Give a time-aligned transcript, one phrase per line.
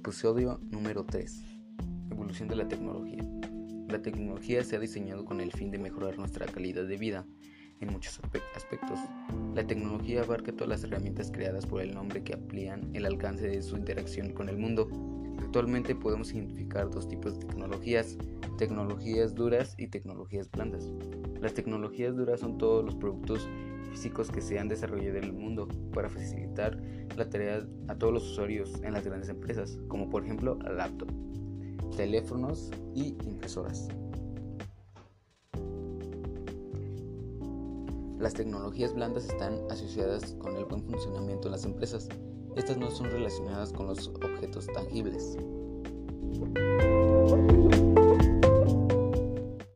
[0.00, 1.44] Episodio número 3.
[2.10, 3.22] Evolución de la tecnología.
[3.86, 7.26] La tecnología se ha diseñado con el fin de mejorar nuestra calidad de vida
[7.80, 8.18] en muchos
[8.56, 8.98] aspectos.
[9.54, 13.60] La tecnología abarca todas las herramientas creadas por el hombre que amplían el alcance de
[13.60, 14.88] su interacción con el mundo.
[15.38, 18.16] Actualmente podemos identificar dos tipos de tecnologías,
[18.56, 20.90] tecnologías duras y tecnologías blandas.
[21.42, 23.46] Las tecnologías duras son todos los productos
[23.90, 26.80] físicos que se han desarrollado en el mundo para facilitar
[27.20, 31.08] la tarea a todos los usuarios en las grandes empresas, como por ejemplo laptop,
[31.96, 33.88] teléfonos y impresoras.
[38.18, 42.08] Las tecnologías blandas están asociadas con el buen funcionamiento de las empresas.
[42.56, 45.36] Estas no son relacionadas con los objetos tangibles.